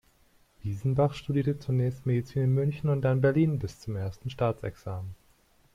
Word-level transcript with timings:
Biesenbach 0.63 1.13
studierte 1.13 1.59
zunächst 1.59 2.07
Medizin 2.07 2.41
in 2.45 2.53
München 2.55 2.89
und 2.89 3.03
dann 3.03 3.21
Berlin 3.21 3.59
bis 3.59 3.79
zum 3.81 3.97
ersten 3.97 4.31
Staatsexamen. 4.31 5.13